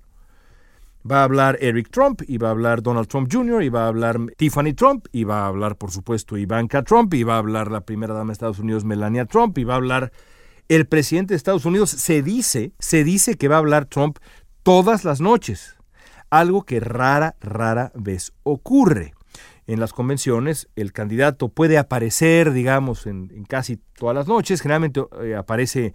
Va 1.09 1.21
a 1.21 1.23
hablar 1.23 1.57
Eric 1.61 1.89
Trump, 1.89 2.21
y 2.27 2.37
va 2.37 2.49
a 2.49 2.51
hablar 2.51 2.83
Donald 2.83 3.07
Trump 3.07 3.29
Jr., 3.31 3.63
y 3.63 3.69
va 3.69 3.85
a 3.85 3.87
hablar 3.87 4.19
Tiffany 4.37 4.73
Trump, 4.73 5.07
y 5.11 5.23
va 5.23 5.43
a 5.43 5.47
hablar, 5.47 5.77
por 5.77 5.91
supuesto, 5.91 6.37
Ivanka 6.37 6.83
Trump, 6.83 7.13
y 7.13 7.23
va 7.23 7.35
a 7.35 7.39
hablar 7.39 7.71
la 7.71 7.81
primera 7.81 8.13
dama 8.13 8.27
de 8.29 8.33
Estados 8.33 8.59
Unidos, 8.59 8.85
Melania 8.85 9.25
Trump, 9.25 9.57
y 9.57 9.63
va 9.63 9.73
a 9.73 9.77
hablar 9.77 10.11
el 10.67 10.85
presidente 10.85 11.33
de 11.33 11.37
Estados 11.37 11.65
Unidos. 11.65 11.89
Se 11.89 12.21
dice, 12.21 12.73
se 12.79 13.03
dice 13.03 13.35
que 13.35 13.47
va 13.47 13.55
a 13.55 13.59
hablar 13.59 13.85
Trump 13.85 14.19
todas 14.63 15.03
las 15.03 15.21
noches, 15.21 15.75
algo 16.29 16.63
que 16.63 16.79
rara, 16.79 17.35
rara 17.41 17.91
vez 17.95 18.33
ocurre. 18.43 19.13
En 19.67 19.79
las 19.79 19.93
convenciones, 19.93 20.69
el 20.75 20.91
candidato 20.91 21.49
puede 21.49 21.77
aparecer, 21.77 22.51
digamos, 22.51 23.05
en, 23.05 23.27
casi 23.47 23.77
todas 23.77 24.15
las 24.15 24.27
noches, 24.27 24.61
generalmente 24.61 25.01
eh, 25.23 25.35
aparece 25.35 25.93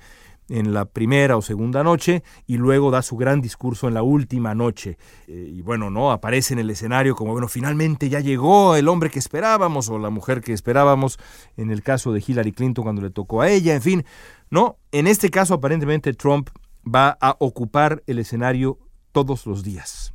en 0.49 0.73
la 0.73 0.85
primera 0.85 1.37
o 1.37 1.43
segunda 1.43 1.83
noche 1.83 2.23
y 2.47 2.57
luego 2.57 2.91
da 2.91 3.03
su 3.03 3.17
gran 3.17 3.41
discurso 3.41 3.89
en 3.89 3.95
la 3.95 4.03
última 4.03 4.55
noche. 4.55 4.99
Eh, 5.27 5.53
y 5.55 5.63
bueno, 5.63 5.91
¿no? 5.91 6.13
Aparece 6.13 6.55
en 6.55 6.61
el 6.61 6.71
escenario 6.71 7.17
como, 7.17 7.33
bueno, 7.33 7.49
finalmente 7.49 8.09
ya 8.09 8.21
llegó 8.21 8.77
el 8.77 8.89
hombre 8.89 9.11
que 9.11 9.19
esperábamos 9.19 9.89
o 9.89 9.99
la 9.99 10.11
mujer 10.11 10.41
que 10.41 10.53
esperábamos, 10.53 11.19
en 11.57 11.71
el 11.71 11.83
caso 11.83 12.13
de 12.13 12.23
Hillary 12.27 12.53
Clinton 12.53 12.85
cuando 12.85 13.03
le 13.03 13.11
tocó 13.11 13.41
a 13.43 13.51
ella, 13.51 13.75
en 13.75 13.83
fin, 13.83 14.05
¿no? 14.51 14.79
En 14.93 15.07
este 15.07 15.31
caso 15.31 15.55
aparentemente 15.55 16.15
Trump 16.15 16.51
va 16.87 17.17
a 17.21 17.37
ocupar 17.41 18.03
el 18.07 18.19
escenario 18.19 18.79
todos 19.13 19.47
los 19.47 19.65
días. 19.65 20.13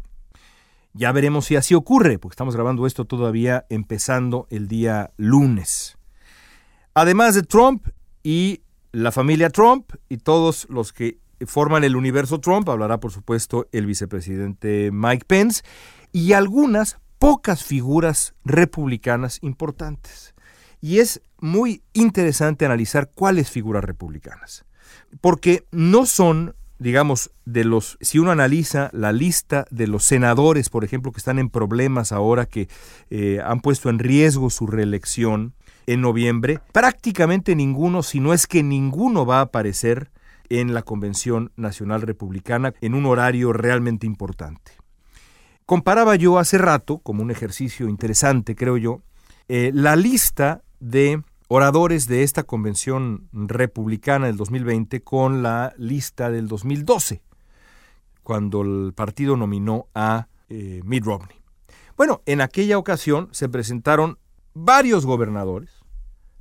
Ya 0.93 1.11
veremos 1.11 1.45
si 1.45 1.55
así 1.55 1.73
ocurre, 1.73 2.19
porque 2.19 2.33
estamos 2.33 2.55
grabando 2.55 2.85
esto 2.85 3.05
todavía 3.05 3.65
empezando 3.69 4.47
el 4.49 4.67
día 4.67 5.11
lunes. 5.17 5.97
Además 6.93 7.35
de 7.35 7.43
Trump 7.43 7.87
y 8.23 8.61
la 8.91 9.11
familia 9.11 9.49
Trump 9.49 9.91
y 10.09 10.17
todos 10.17 10.67
los 10.69 10.93
que 10.93 11.19
forman 11.45 11.83
el 11.83 11.95
universo 11.95 12.39
Trump, 12.39 12.69
hablará 12.69 12.99
por 12.99 13.11
supuesto 13.11 13.67
el 13.71 13.85
vicepresidente 13.85 14.89
Mike 14.91 15.25
Pence 15.25 15.63
y 16.11 16.33
algunas 16.33 16.97
pocas 17.19 17.63
figuras 17.63 18.33
republicanas 18.43 19.39
importantes. 19.41 20.33
Y 20.81 20.99
es 20.99 21.21
muy 21.39 21.83
interesante 21.93 22.65
analizar 22.65 23.11
cuáles 23.13 23.49
figuras 23.49 23.83
republicanas, 23.83 24.65
porque 25.21 25.65
no 25.71 26.05
son, 26.05 26.55
digamos, 26.81 27.29
de 27.45 27.63
los, 27.63 27.99
si 28.01 28.17
uno 28.17 28.31
analiza 28.31 28.89
la 28.91 29.11
lista 29.11 29.67
de 29.69 29.85
los 29.85 30.03
senadores, 30.03 30.69
por 30.69 30.83
ejemplo, 30.83 31.11
que 31.11 31.19
están 31.19 31.37
en 31.37 31.51
problemas 31.51 32.11
ahora, 32.11 32.47
que 32.47 32.69
eh, 33.11 33.39
han 33.45 33.61
puesto 33.61 33.91
en 33.91 33.99
riesgo 33.99 34.49
su 34.49 34.65
reelección, 34.65 35.53
en 35.85 36.01
noviembre, 36.01 36.59
prácticamente 36.71 37.55
ninguno, 37.55 38.01
si 38.01 38.19
no 38.19 38.33
es 38.33 38.47
que 38.47 38.63
ninguno 38.63 39.27
va 39.27 39.39
a 39.39 39.41
aparecer 39.41 40.09
en 40.49 40.73
la 40.73 40.81
Convención 40.81 41.51
Nacional 41.55 42.01
Republicana 42.01 42.73
en 42.81 42.95
un 42.95 43.05
horario 43.05 43.53
realmente 43.53 44.07
importante. 44.07 44.71
Comparaba 45.67 46.15
yo 46.15 46.39
hace 46.39 46.57
rato, 46.57 46.97
como 46.97 47.21
un 47.21 47.29
ejercicio 47.29 47.89
interesante, 47.89 48.55
creo 48.55 48.77
yo, 48.77 49.01
eh, 49.49 49.69
la 49.73 49.95
lista 49.95 50.63
de 50.79 51.21
oradores 51.53 52.07
de 52.07 52.23
esta 52.23 52.43
convención 52.43 53.27
republicana 53.33 54.27
del 54.27 54.37
2020 54.37 55.01
con 55.01 55.43
la 55.43 55.73
lista 55.77 56.31
del 56.31 56.47
2012, 56.47 57.23
cuando 58.23 58.61
el 58.61 58.93
partido 58.95 59.35
nominó 59.35 59.89
a 59.93 60.29
eh, 60.47 60.79
Mitt 60.85 61.03
Romney. 61.03 61.35
Bueno, 61.97 62.21
en 62.25 62.39
aquella 62.39 62.77
ocasión 62.77 63.27
se 63.33 63.49
presentaron 63.49 64.17
varios 64.53 65.05
gobernadores, 65.05 65.71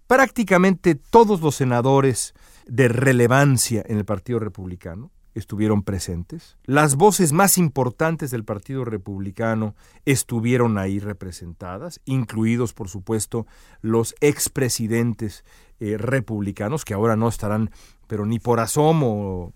prácticamente 0.06 0.94
todos 0.94 1.40
los 1.40 1.56
senadores 1.56 2.32
de 2.68 2.86
relevancia 2.86 3.82
en 3.84 3.98
el 3.98 4.04
Partido 4.04 4.38
Republicano 4.38 5.10
estuvieron 5.34 5.82
presentes. 5.82 6.56
Las 6.64 6.96
voces 6.96 7.32
más 7.32 7.58
importantes 7.58 8.30
del 8.30 8.44
Partido 8.44 8.84
Republicano 8.84 9.74
estuvieron 10.04 10.78
ahí 10.78 10.98
representadas, 10.98 12.00
incluidos, 12.04 12.72
por 12.72 12.88
supuesto, 12.88 13.46
los 13.80 14.14
expresidentes 14.20 15.44
eh, 15.78 15.96
republicanos, 15.96 16.84
que 16.84 16.94
ahora 16.94 17.16
no 17.16 17.28
estarán 17.28 17.70
pero 18.10 18.26
ni 18.26 18.40
por 18.40 18.58
asomo 18.58 19.52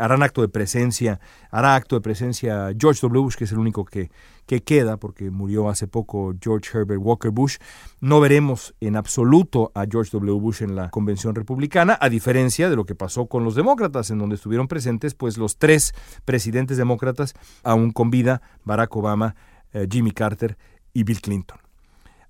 harán 0.00 0.24
acto 0.24 0.40
de 0.40 0.48
presencia, 0.48 1.20
hará 1.52 1.76
acto 1.76 1.94
de 1.94 2.00
presencia 2.00 2.74
George 2.76 2.98
W. 3.02 3.22
Bush, 3.22 3.36
que 3.36 3.44
es 3.44 3.52
el 3.52 3.58
único 3.58 3.84
que, 3.84 4.10
que 4.46 4.64
queda, 4.64 4.96
porque 4.96 5.30
murió 5.30 5.68
hace 5.68 5.86
poco 5.86 6.34
George 6.42 6.76
Herbert 6.76 7.00
Walker 7.00 7.30
Bush. 7.30 7.58
No 8.00 8.18
veremos 8.18 8.74
en 8.80 8.96
absoluto 8.96 9.70
a 9.76 9.84
George 9.88 10.10
W. 10.10 10.40
Bush 10.40 10.62
en 10.64 10.74
la 10.74 10.90
convención 10.90 11.36
republicana, 11.36 11.96
a 12.00 12.08
diferencia 12.08 12.68
de 12.68 12.74
lo 12.74 12.84
que 12.84 12.96
pasó 12.96 13.26
con 13.26 13.44
los 13.44 13.54
demócratas, 13.54 14.10
en 14.10 14.18
donde 14.18 14.34
estuvieron 14.34 14.66
presentes 14.66 15.14
pues 15.14 15.38
los 15.38 15.56
tres 15.58 15.94
presidentes 16.24 16.76
demócratas, 16.76 17.34
aún 17.62 17.92
con 17.92 18.10
vida, 18.10 18.42
Barack 18.64 18.96
Obama, 18.96 19.36
eh, 19.72 19.86
Jimmy 19.88 20.10
Carter 20.10 20.58
y 20.92 21.04
Bill 21.04 21.20
Clinton. 21.20 21.58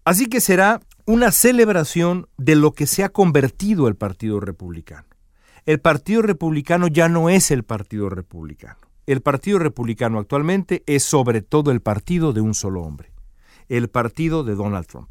Así 0.04 0.26
que 0.26 0.42
será 0.42 0.82
una 1.06 1.32
celebración 1.32 2.28
de 2.36 2.54
lo 2.54 2.72
que 2.72 2.84
se 2.86 3.02
ha 3.02 3.08
convertido 3.08 3.88
el 3.88 3.96
Partido 3.96 4.40
Republicano 4.40 5.06
el 5.66 5.80
Partido 5.80 6.20
Republicano 6.22 6.88
ya 6.88 7.08
no 7.08 7.30
es 7.30 7.50
el 7.50 7.64
Partido 7.64 8.10
Republicano. 8.10 8.78
El 9.06 9.22
Partido 9.22 9.58
Republicano 9.58 10.18
actualmente 10.18 10.82
es 10.86 11.02
sobre 11.02 11.42
todo 11.42 11.70
el 11.70 11.80
partido 11.80 12.32
de 12.32 12.40
un 12.40 12.54
solo 12.54 12.82
hombre, 12.82 13.12
el 13.68 13.88
partido 13.88 14.44
de 14.44 14.54
Donald 14.54 14.86
Trump. 14.86 15.08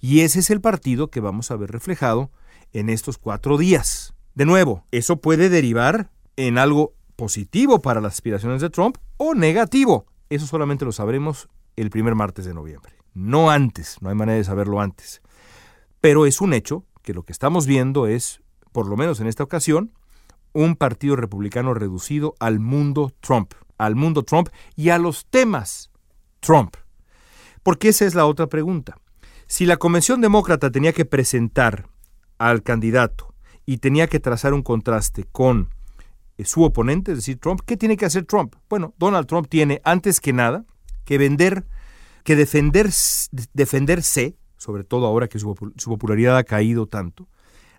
Y 0.00 0.20
ese 0.20 0.40
es 0.40 0.50
el 0.50 0.60
partido 0.60 1.08
que 1.08 1.20
vamos 1.20 1.50
a 1.50 1.56
ver 1.56 1.70
reflejado 1.70 2.30
en 2.72 2.88
estos 2.88 3.18
cuatro 3.18 3.58
días. 3.58 4.14
De 4.34 4.46
nuevo, 4.46 4.84
eso 4.90 5.20
puede 5.20 5.48
derivar 5.48 6.10
en 6.36 6.56
algo 6.56 6.94
positivo 7.16 7.82
para 7.82 8.00
las 8.00 8.14
aspiraciones 8.14 8.62
de 8.62 8.70
Trump 8.70 8.96
o 9.18 9.34
negativo. 9.34 10.06
Eso 10.30 10.46
solamente 10.46 10.84
lo 10.84 10.92
sabremos 10.92 11.48
el 11.76 11.90
primer 11.90 12.14
martes 12.14 12.46
de 12.46 12.54
noviembre. 12.54 12.94
No 13.12 13.50
antes, 13.50 13.98
no 14.00 14.08
hay 14.08 14.14
manera 14.14 14.38
de 14.38 14.44
saberlo 14.44 14.80
antes. 14.80 15.20
Pero 16.00 16.24
es 16.24 16.40
un 16.40 16.54
hecho 16.54 16.84
que 17.02 17.12
lo 17.12 17.22
que 17.24 17.32
estamos 17.32 17.66
viendo 17.66 18.06
es 18.06 18.40
por 18.72 18.86
lo 18.86 18.96
menos 18.96 19.20
en 19.20 19.26
esta 19.26 19.44
ocasión, 19.44 19.92
un 20.52 20.76
partido 20.76 21.16
republicano 21.16 21.74
reducido 21.74 22.34
al 22.38 22.60
mundo 22.60 23.12
Trump, 23.20 23.52
al 23.78 23.96
mundo 23.96 24.22
Trump 24.22 24.48
y 24.76 24.90
a 24.90 24.98
los 24.98 25.26
temas 25.26 25.90
Trump. 26.40 26.76
Porque 27.62 27.88
esa 27.88 28.06
es 28.06 28.14
la 28.14 28.26
otra 28.26 28.46
pregunta. 28.46 28.96
Si 29.46 29.66
la 29.66 29.76
Convención 29.76 30.20
Demócrata 30.20 30.70
tenía 30.70 30.92
que 30.92 31.04
presentar 31.04 31.88
al 32.38 32.62
candidato 32.62 33.34
y 33.66 33.78
tenía 33.78 34.06
que 34.06 34.20
trazar 34.20 34.54
un 34.54 34.62
contraste 34.62 35.24
con 35.30 35.70
eh, 36.38 36.44
su 36.44 36.62
oponente, 36.62 37.12
es 37.12 37.18
decir, 37.18 37.38
Trump, 37.38 37.60
¿qué 37.66 37.76
tiene 37.76 37.96
que 37.96 38.06
hacer 38.06 38.24
Trump? 38.24 38.54
Bueno, 38.68 38.94
Donald 38.98 39.26
Trump 39.26 39.48
tiene, 39.48 39.80
antes 39.84 40.20
que 40.20 40.32
nada, 40.32 40.64
que 41.04 41.18
vender, 41.18 41.66
que 42.24 42.36
defender, 42.36 42.90
defenderse, 43.52 44.36
sobre 44.56 44.84
todo 44.84 45.06
ahora 45.06 45.28
que 45.28 45.38
su 45.38 45.54
popularidad 45.54 46.36
ha 46.36 46.44
caído 46.44 46.86
tanto, 46.86 47.26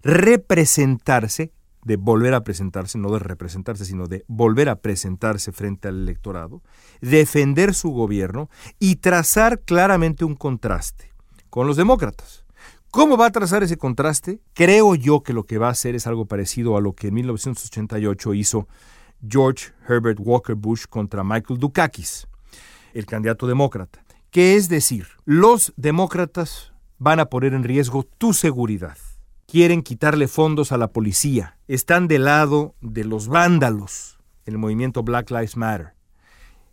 representarse 0.03 1.51
de 1.83 1.95
volver 1.95 2.33
a 2.33 2.43
presentarse, 2.43 2.97
no 2.97 3.11
de 3.11 3.19
representarse, 3.19 3.85
sino 3.85 4.07
de 4.07 4.23
volver 4.27 4.69
a 4.69 4.81
presentarse 4.81 5.51
frente 5.51 5.87
al 5.87 6.01
electorado, 6.01 6.61
defender 7.01 7.73
su 7.73 7.89
gobierno 7.89 8.49
y 8.79 8.97
trazar 8.97 9.61
claramente 9.61 10.25
un 10.25 10.35
contraste 10.35 11.11
con 11.49 11.67
los 11.67 11.77
demócratas. 11.77 12.45
¿Cómo 12.91 13.17
va 13.17 13.27
a 13.27 13.31
trazar 13.31 13.63
ese 13.63 13.77
contraste? 13.77 14.41
Creo 14.53 14.95
yo 14.95 15.23
que 15.23 15.33
lo 15.33 15.45
que 15.45 15.57
va 15.57 15.67
a 15.67 15.71
hacer 15.71 15.95
es 15.95 16.07
algo 16.07 16.25
parecido 16.25 16.77
a 16.77 16.81
lo 16.81 16.93
que 16.93 17.07
en 17.07 17.15
1988 17.15 18.33
hizo 18.33 18.67
George 19.27 19.71
Herbert 19.87 20.19
Walker 20.19 20.55
Bush 20.55 20.85
contra 20.89 21.23
Michael 21.23 21.59
Dukakis, 21.59 22.27
el 22.93 23.05
candidato 23.05 23.47
demócrata. 23.47 24.03
Que 24.29 24.55
es 24.55 24.67
decir, 24.67 25.07
los 25.25 25.73
demócratas 25.77 26.73
van 26.97 27.19
a 27.19 27.25
poner 27.25 27.53
en 27.53 27.63
riesgo 27.63 28.03
tu 28.03 28.33
seguridad 28.33 28.97
quieren 29.51 29.81
quitarle 29.81 30.29
fondos 30.29 30.71
a 30.71 30.77
la 30.77 30.93
policía, 30.93 31.57
están 31.67 32.07
del 32.07 32.23
lado 32.23 32.73
de 32.79 33.03
los 33.03 33.27
vándalos, 33.27 34.17
el 34.45 34.57
movimiento 34.57 35.03
Black 35.03 35.29
Lives 35.29 35.57
Matter. 35.57 35.93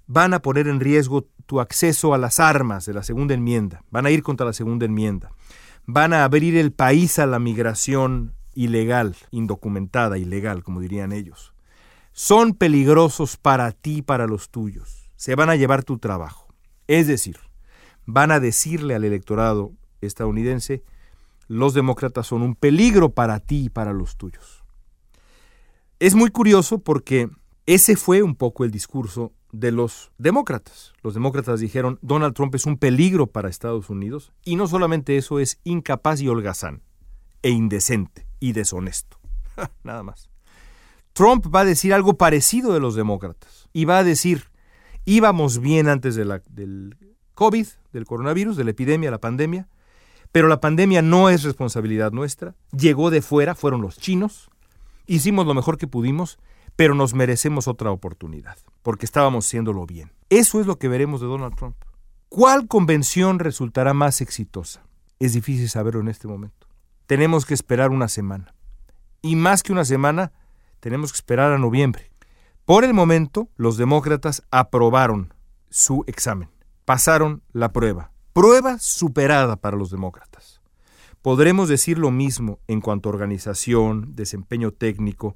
Van 0.06 0.32
a 0.32 0.42
poner 0.42 0.68
en 0.68 0.78
riesgo 0.78 1.26
tu 1.46 1.58
acceso 1.58 2.14
a 2.14 2.18
las 2.18 2.38
armas 2.38 2.86
de 2.86 2.94
la 2.94 3.02
segunda 3.02 3.34
enmienda, 3.34 3.82
van 3.90 4.06
a 4.06 4.12
ir 4.12 4.22
contra 4.22 4.46
la 4.46 4.52
segunda 4.52 4.86
enmienda, 4.86 5.32
van 5.86 6.12
a 6.12 6.22
abrir 6.22 6.56
el 6.56 6.70
país 6.70 7.18
a 7.18 7.26
la 7.26 7.40
migración 7.40 8.34
ilegal, 8.54 9.16
indocumentada, 9.32 10.16
ilegal, 10.16 10.62
como 10.62 10.78
dirían 10.78 11.10
ellos. 11.10 11.52
Son 12.12 12.54
peligrosos 12.54 13.36
para 13.36 13.72
ti, 13.72 14.02
para 14.02 14.28
los 14.28 14.50
tuyos. 14.50 15.10
Se 15.16 15.34
van 15.34 15.50
a 15.50 15.56
llevar 15.56 15.82
tu 15.82 15.98
trabajo. 15.98 16.46
Es 16.86 17.08
decir, 17.08 17.38
van 18.06 18.30
a 18.30 18.38
decirle 18.38 18.94
al 18.94 19.02
electorado 19.02 19.72
estadounidense, 20.00 20.84
los 21.48 21.74
demócratas 21.74 22.26
son 22.26 22.42
un 22.42 22.54
peligro 22.54 23.10
para 23.10 23.40
ti 23.40 23.64
y 23.64 23.68
para 23.70 23.92
los 23.92 24.16
tuyos. 24.16 24.62
Es 25.98 26.14
muy 26.14 26.30
curioso 26.30 26.78
porque 26.78 27.28
ese 27.66 27.96
fue 27.96 28.22
un 28.22 28.36
poco 28.36 28.64
el 28.64 28.70
discurso 28.70 29.32
de 29.50 29.72
los 29.72 30.12
demócratas. 30.18 30.92
Los 31.02 31.14
demócratas 31.14 31.58
dijeron, 31.60 31.98
Donald 32.02 32.34
Trump 32.34 32.54
es 32.54 32.66
un 32.66 32.76
peligro 32.76 33.26
para 33.26 33.48
Estados 33.48 33.90
Unidos 33.90 34.32
y 34.44 34.56
no 34.56 34.68
solamente 34.68 35.16
eso 35.16 35.40
es 35.40 35.58
incapaz 35.64 36.20
y 36.20 36.28
holgazán, 36.28 36.82
e 37.42 37.50
indecente 37.50 38.26
y 38.40 38.52
deshonesto. 38.52 39.18
Nada 39.82 40.02
más. 40.02 40.28
Trump 41.14 41.52
va 41.52 41.60
a 41.60 41.64
decir 41.64 41.92
algo 41.92 42.14
parecido 42.14 42.72
de 42.72 42.80
los 42.80 42.94
demócratas 42.94 43.68
y 43.72 43.86
va 43.86 43.98
a 43.98 44.04
decir, 44.04 44.44
íbamos 45.04 45.58
bien 45.58 45.88
antes 45.88 46.14
de 46.14 46.24
la, 46.24 46.42
del 46.48 46.96
COVID, 47.34 47.66
del 47.92 48.04
coronavirus, 48.04 48.56
de 48.56 48.64
la 48.64 48.70
epidemia, 48.70 49.10
la 49.10 49.18
pandemia, 49.18 49.68
pero 50.32 50.48
la 50.48 50.60
pandemia 50.60 51.02
no 51.02 51.30
es 51.30 51.42
responsabilidad 51.42 52.12
nuestra, 52.12 52.54
llegó 52.76 53.10
de 53.10 53.22
fuera, 53.22 53.54
fueron 53.54 53.82
los 53.82 53.98
chinos, 53.98 54.50
hicimos 55.06 55.46
lo 55.46 55.54
mejor 55.54 55.78
que 55.78 55.86
pudimos, 55.86 56.38
pero 56.76 56.94
nos 56.94 57.14
merecemos 57.14 57.66
otra 57.66 57.90
oportunidad, 57.90 58.56
porque 58.82 59.06
estábamos 59.06 59.46
haciéndolo 59.46 59.86
bien. 59.86 60.12
Eso 60.30 60.60
es 60.60 60.66
lo 60.66 60.78
que 60.78 60.88
veremos 60.88 61.20
de 61.20 61.26
Donald 61.26 61.56
Trump. 61.56 61.76
¿Cuál 62.28 62.68
convención 62.68 63.38
resultará 63.38 63.94
más 63.94 64.20
exitosa? 64.20 64.84
Es 65.18 65.32
difícil 65.32 65.68
saberlo 65.68 66.00
en 66.00 66.08
este 66.08 66.28
momento. 66.28 66.68
Tenemos 67.06 67.46
que 67.46 67.54
esperar 67.54 67.90
una 67.90 68.06
semana. 68.06 68.54
Y 69.22 69.34
más 69.34 69.62
que 69.62 69.72
una 69.72 69.84
semana, 69.84 70.32
tenemos 70.80 71.10
que 71.10 71.16
esperar 71.16 71.52
a 71.52 71.58
noviembre. 71.58 72.12
Por 72.64 72.84
el 72.84 72.92
momento, 72.92 73.48
los 73.56 73.78
demócratas 73.78 74.42
aprobaron 74.50 75.32
su 75.70 76.04
examen, 76.06 76.50
pasaron 76.84 77.42
la 77.52 77.72
prueba, 77.72 78.12
Prueba 78.38 78.78
superada 78.78 79.56
para 79.56 79.76
los 79.76 79.90
demócratas. 79.90 80.60
Podremos 81.22 81.68
decir 81.68 81.98
lo 81.98 82.12
mismo 82.12 82.60
en 82.68 82.80
cuanto 82.80 83.08
a 83.08 83.12
organización, 83.12 84.14
desempeño 84.14 84.70
técnico, 84.70 85.34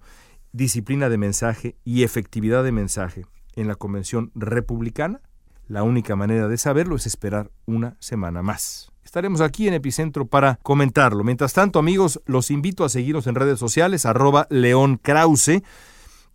disciplina 0.52 1.08
de 1.08 1.18
mensaje 1.18 1.74
y 1.84 2.04
efectividad 2.04 2.62
de 2.62 2.70
mensaje 2.70 3.26
en 3.56 3.66
la 3.66 3.74
convención 3.74 4.30
republicana. 4.36 5.20
La 5.66 5.82
única 5.82 6.14
manera 6.14 6.46
de 6.46 6.56
saberlo 6.56 6.94
es 6.94 7.08
esperar 7.08 7.50
una 7.66 7.96
semana 7.98 8.40
más. 8.40 8.92
Estaremos 9.02 9.40
aquí 9.40 9.66
en 9.66 9.74
Epicentro 9.74 10.26
para 10.26 10.60
comentarlo. 10.62 11.24
Mientras 11.24 11.54
tanto, 11.54 11.80
amigos, 11.80 12.22
los 12.24 12.52
invito 12.52 12.84
a 12.84 12.88
seguirnos 12.88 13.26
en 13.26 13.34
redes 13.34 13.58
sociales, 13.58 14.06
arroba 14.06 14.46
León 14.48 15.00
Krause, 15.02 15.64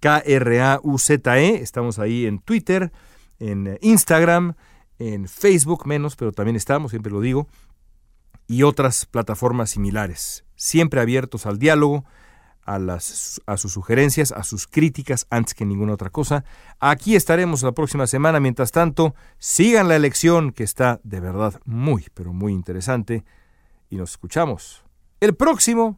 K-R-A-U-Z-E. 0.01 1.61
Estamos 1.61 1.97
ahí 1.97 2.25
en 2.25 2.39
Twitter, 2.39 2.91
en 3.39 3.77
Instagram, 3.79 4.55
en 4.99 5.27
Facebook 5.27 5.85
menos, 5.85 6.15
pero 6.15 6.31
también 6.31 6.55
estamos, 6.55 6.91
siempre 6.91 7.11
lo 7.11 7.21
digo, 7.21 7.47
y 8.47 8.63
otras 8.63 9.05
plataformas 9.05 9.71
similares, 9.71 10.45
siempre 10.55 11.01
abiertos 11.01 11.45
al 11.45 11.59
diálogo, 11.59 12.05
a, 12.63 12.79
las, 12.79 13.41
a 13.45 13.55
sus 13.55 13.71
sugerencias, 13.71 14.33
a 14.33 14.43
sus 14.43 14.67
críticas, 14.67 15.25
antes 15.29 15.53
que 15.53 15.65
ninguna 15.65 15.93
otra 15.93 16.09
cosa. 16.09 16.43
Aquí 16.79 17.15
estaremos 17.15 17.63
la 17.63 17.71
próxima 17.71 18.07
semana. 18.07 18.41
Mientras 18.41 18.71
tanto, 18.71 19.15
sigan 19.39 19.87
la 19.87 19.95
elección, 19.95 20.51
que 20.51 20.63
está 20.63 20.99
de 21.03 21.21
verdad 21.21 21.61
muy, 21.63 22.07
pero 22.13 22.33
muy 22.33 22.51
interesante, 22.51 23.23
y 23.89 23.95
nos 23.95 24.11
escuchamos 24.11 24.83
el 25.21 25.33
próximo 25.33 25.97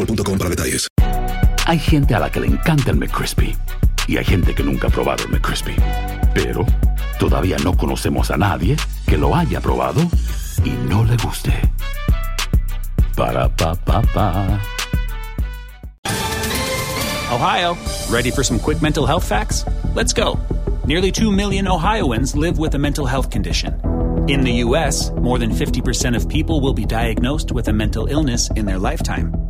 boostmobile.com 0.00 0.38
para 0.38 0.50
detalles. 0.50 0.88
Hay 1.66 1.78
gente 1.78 2.14
a 2.14 2.18
la 2.18 2.30
que 2.30 2.40
le 2.40 2.46
encanta 2.46 2.90
el 2.90 2.96
McCrispy 2.96 3.56
y 4.08 4.16
hay 4.16 4.24
gente 4.24 4.54
que 4.54 4.62
nunca 4.62 4.88
ha 4.88 4.90
probado 4.90 5.24
el 5.24 5.30
McCrispy. 5.30 5.74
Pero 6.34 6.64
todavía 7.18 7.56
no 7.62 7.76
conocemos 7.76 8.30
a 8.30 8.36
nadie 8.36 8.76
que 9.06 9.16
lo 9.16 9.34
haya 9.36 9.60
probado 9.60 10.00
y 10.64 10.70
no 10.88 11.04
le 11.04 11.16
guste. 11.16 11.52
Para 13.16 13.48
pa 13.48 13.74
pa 13.74 14.02
pa. 14.02 14.60
Ohio, 17.32 17.76
ready 18.10 18.30
for 18.30 18.42
some 18.42 18.58
quick 18.58 18.82
mental 18.82 19.06
health 19.06 19.24
facts? 19.24 19.64
Let's 19.94 20.12
go. 20.12 20.38
Nearly 20.86 21.12
2 21.12 21.30
million 21.30 21.68
Ohioans 21.68 22.34
live 22.34 22.58
with 22.58 22.74
a 22.74 22.78
mental 22.78 23.06
health 23.06 23.30
condition. 23.30 23.80
In 24.28 24.40
the 24.40 24.64
U.S., 24.64 25.12
more 25.12 25.38
than 25.38 25.50
50% 25.50 26.16
of 26.16 26.28
people 26.28 26.60
will 26.60 26.74
be 26.74 26.84
diagnosed 26.84 27.52
with 27.52 27.68
a 27.68 27.72
mental 27.72 28.06
illness 28.06 28.50
in 28.56 28.66
their 28.66 28.78
lifetime 28.78 29.49